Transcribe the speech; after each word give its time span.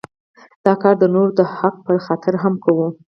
دا 0.65 0.73
کار 0.81 0.95
د 0.99 1.03
نورو 1.15 1.31
د 1.39 1.41
حق 1.55 1.75
په 1.85 1.91
خاطر 2.05 2.33
هم 2.43 2.53
کوو. 2.63 2.87